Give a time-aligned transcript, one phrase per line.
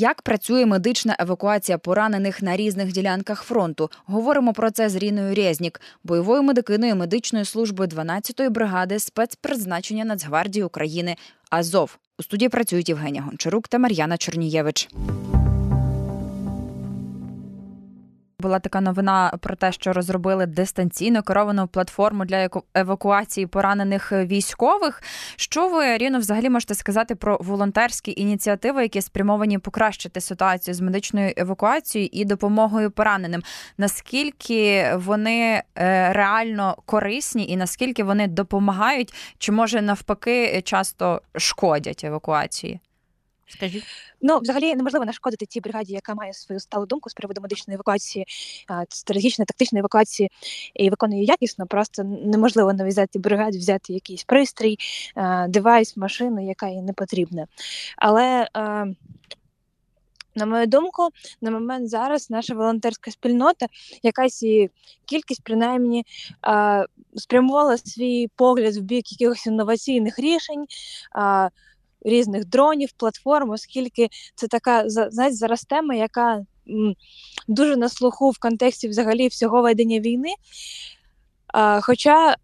[0.00, 3.90] Як працює медична евакуація поранених на різних ділянках фронту?
[4.06, 11.16] Говоримо про це з Ріною Резнік, бойовою медикиною медичної служби 12-ї бригади спецпризначення Нацгвардії України
[11.50, 11.98] Азов.
[12.18, 14.88] У студії працюють Євгенія Гончарук та Мар'яна Чорнієвич.
[18.42, 25.02] Була така новина про те, що розробили дистанційно керовану платформу для евакуації поранених військових.
[25.36, 31.32] Що ви Ріно, взагалі можете сказати про волонтерські ініціативи, які спрямовані покращити ситуацію з медичною
[31.36, 33.42] евакуацією і допомогою пораненим?
[33.78, 42.80] Наскільки вони е, реально корисні і наскільки вони допомагають, чи може навпаки часто шкодять евакуації?
[43.48, 43.84] Скажіть.
[44.22, 48.26] Ну, взагалі неможливо нашкодити тій бригаді, яка має свою сталу думку з приводу медичної евакуації,
[48.88, 50.30] стратегічної, тактичної евакуації
[50.74, 51.66] і виконує якісно.
[51.66, 54.76] Просто неможливо нав'язати бригаді, взяти якийсь пристрій,
[55.48, 57.46] девайс, машину, яка їй не потрібна.
[57.96, 58.48] Але
[60.34, 61.08] на мою думку,
[61.40, 63.66] на момент зараз наша волонтерська спільнота,
[64.02, 64.70] якась її
[65.04, 66.04] кількість, принаймні,
[67.16, 70.66] спрямувала свій погляд в бік якихось інноваційних рішень
[72.02, 76.44] різних дронів, платформ, оскільки це така знаєте, зараз тема, яка
[77.48, 80.34] дуже на слуху в контексті взагалі всього ведення війни.
[81.82, 82.36] Хоча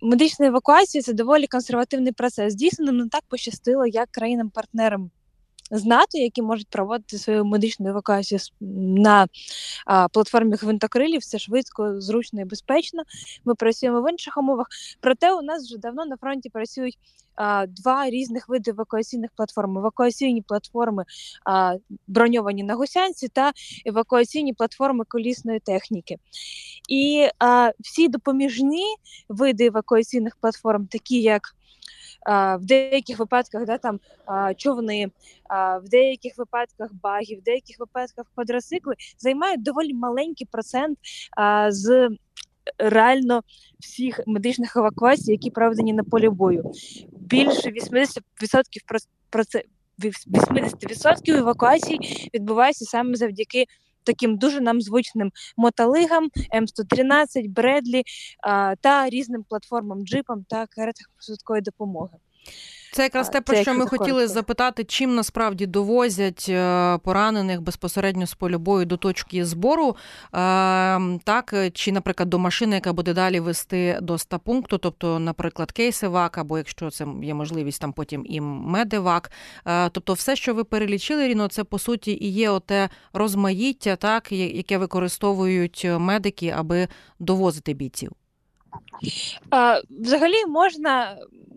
[0.00, 2.54] медична евакуація це доволі консервативний процес.
[2.54, 5.10] Дійсно, не так пощастило, як країнам-партнерам
[5.72, 9.26] з НАТО, які можуть проводити свою медичну евакуацію на
[9.86, 13.02] а, платформі гвинтокрилів, все швидко, зручно і безпечно.
[13.44, 14.66] Ми працюємо в інших умовах.
[15.00, 16.98] Проте у нас вже давно на фронті працюють
[17.68, 21.04] два різних види евакуаційних платформ: евакуаційні платформи,
[21.44, 23.52] а, броньовані на гусянці, та
[23.86, 26.16] евакуаційні платформи колісної техніки.
[26.88, 28.84] І а, всі допоміжні
[29.28, 31.42] види евакуаційних платформ, такі як
[32.26, 34.00] в деяких випадках да, там
[34.56, 35.10] човни,
[35.50, 40.98] в деяких випадках баги, в деяких випадках квадроцикли займають доволі маленький процент
[41.68, 42.08] з
[42.78, 43.42] реально
[43.80, 46.72] всіх медичних евакуацій, які проведені на полі бою.
[47.12, 48.18] Більше 80%
[49.30, 49.62] про це
[49.98, 51.98] 80% евакуацій
[52.34, 53.66] відбувається саме завдяки
[54.04, 58.02] таким дуже нам звичним мотолигам, М113, Бредлі
[58.80, 62.18] та різним платформам, джипам та каретах швидкої допомоги.
[62.92, 68.34] Це якраз те, про що ми хотіли запитати, чим насправді довозять е, поранених безпосередньо з
[68.34, 69.96] полю бою до точки збору, е,
[71.24, 76.58] так чи, наприклад, до машини, яка буде далі вести до стапункту, тобто, наприклад, кейсивак, або
[76.58, 79.30] якщо це є можливість, там потім і медивак.
[79.66, 84.32] Е, тобто, все, що ви перелічили, Ріно, це по суті і є оте розмаїття, так
[84.32, 86.88] яке використовують медики, аби
[87.18, 88.12] довозити бійців.
[89.90, 91.16] Взагалі можна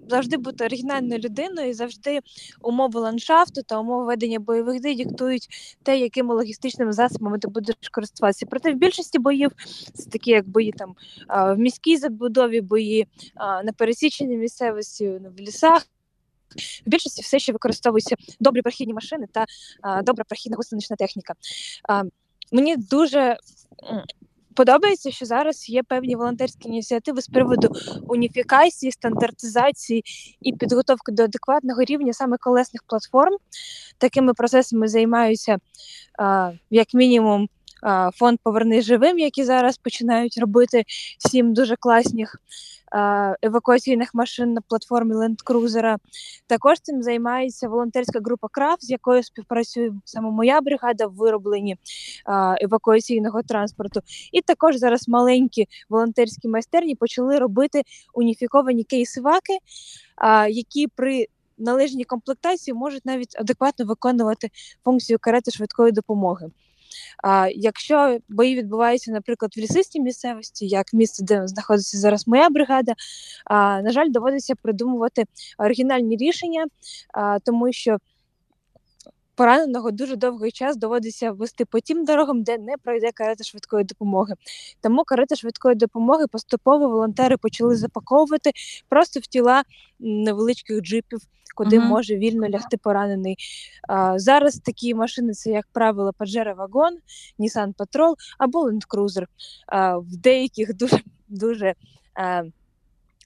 [0.10, 2.20] завжди бути оригінальною людиною, і завжди
[2.62, 5.48] умови ландшафту та умови ведення бойових дій диктують
[5.84, 8.46] те, якими логістичними засобами ти будеш користуватися.
[8.50, 9.52] Проте в більшості боїв
[9.94, 10.96] це такі, як бої там
[11.30, 13.08] в міській забудові, бої
[13.38, 15.88] на пересіченні місцевості в лісах.
[16.86, 19.46] В більшості все ще використовуються добрі прохідні машини та
[20.04, 21.34] добра прохідна гусенична техніка.
[22.52, 23.38] Мені дуже
[24.56, 27.70] Подобається, що зараз є певні волонтерські ініціативи з приводу
[28.08, 30.04] уніфікації, стандартизації
[30.42, 33.36] і підготовки до адекватного рівня саме колесних платформ.
[33.98, 35.58] Такими процесами займаються
[36.70, 37.50] як мінімум
[38.13, 40.84] фонд Поверни живим, які зараз починають робити
[41.18, 42.36] сім дуже класних
[43.41, 45.97] евакуаційних машин на платформі Лендкрузера.
[46.47, 51.78] Також цим займається волонтерська група Краф, з якою співпрацює саме моя бригада в виробленні
[52.62, 54.00] евакуаційного транспорту.
[54.31, 57.81] І також зараз маленькі волонтерські майстерні почали робити
[58.14, 59.58] уніфіковані кейсиваки,
[60.50, 61.28] які при
[61.58, 64.50] належній комплектації можуть навіть адекватно виконувати
[64.84, 66.50] функцію карети швидкої допомоги.
[67.24, 72.94] А якщо бої відбуваються, наприклад, в лісистій місцевості, як місце, де знаходиться зараз моя бригада,
[73.46, 75.24] а, на жаль, доводиться придумувати
[75.58, 76.66] оригінальні рішення,
[77.14, 77.98] а, тому що
[79.35, 84.34] пораненого дуже довгий час доводиться вести по тим дорогам, де не пройде карета швидкої допомоги.
[84.82, 88.52] Тому карета швидкої допомоги поступово волонтери почали запаковувати
[88.90, 89.64] просто в тіла
[89.99, 91.20] невеличких джипів,
[91.55, 91.85] куди uh-huh.
[91.85, 93.37] може вільно лягти поранений.
[93.87, 96.97] А, Зараз такі машини це, як правило, Pajero Вагон,
[97.40, 99.26] Nissan Patrol або Land Cruiser.
[99.67, 101.73] А, В деяких дуже дуже.
[102.14, 102.43] А,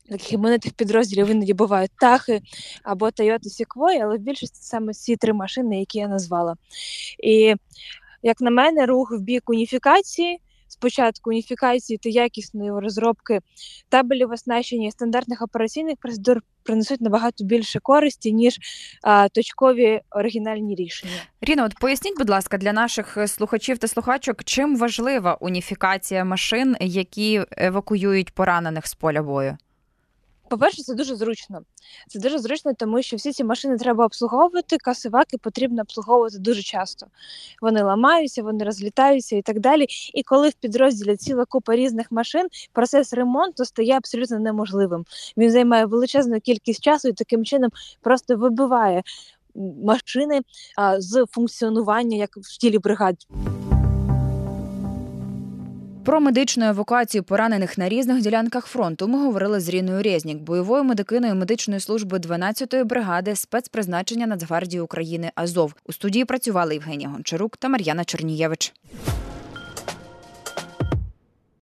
[0.09, 2.41] таких іменитих підрозділів іноді бувають тахи
[2.83, 6.55] або Toyota Sequoia, але в більшості саме ці три машини, які я назвала.
[7.23, 7.55] І
[8.23, 10.39] як на мене, рух в бік уніфікації
[10.71, 13.39] спочатку уніфікації та якісної розробки
[13.89, 18.59] табелів оснащення і стандартних операційних процедур принесуть набагато більше користі ніж
[19.03, 21.13] а, точкові оригінальні рішення.
[21.41, 27.41] Ріна, от поясніть, будь ласка, для наших слухачів та слухачок, чим важлива уніфікація машин, які
[27.57, 29.57] евакуюють поранених з поля бою.
[30.49, 31.61] По-перше, це дуже зручно.
[32.07, 37.07] Це дуже зручно, тому що всі ці машини треба обслуговувати, касиваки потрібно обслуговувати дуже часто.
[37.61, 39.85] Вони ламаються, вони розлітаються і так далі.
[40.13, 45.05] І коли в підрозділі ціла купа різних машин, процес ремонту стає абсолютно неможливим.
[45.37, 49.03] Він займає величезну кількість часу і таким чином просто вибиває
[49.83, 50.41] машини
[50.77, 53.15] а, з функціонування як в тілі бригад.
[56.05, 61.35] Про медичну евакуацію поранених на різних ділянках фронту ми говорили з Ріною Резнік, бойовою медикиною
[61.35, 65.75] медичної служби 12-ї бригади спецпризначення Нацгвардії України Азов.
[65.85, 68.73] У студії працювали Євгенія Гончарук та Мар'яна Чернієвич.